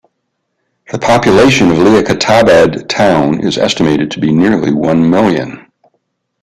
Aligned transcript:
The 0.91 0.97
population 0.97 1.69
of 1.69 1.77
Liaquatabad 1.77 2.87
Town 2.89 3.39
is 3.45 3.59
estimated 3.59 4.09
to 4.09 4.19
be 4.19 4.31
nearly 4.31 4.73
one 4.73 5.07
million. 5.07 5.67